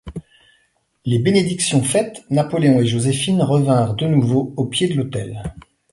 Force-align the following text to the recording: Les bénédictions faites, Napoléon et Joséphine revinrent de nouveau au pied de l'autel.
Les 1.05 1.19
bénédictions 1.19 1.83
faites, 1.83 2.25
Napoléon 2.31 2.79
et 2.81 2.87
Joséphine 2.87 3.43
revinrent 3.43 3.93
de 3.93 4.07
nouveau 4.07 4.51
au 4.57 4.65
pied 4.65 4.87
de 4.87 4.95
l'autel. 4.95 5.53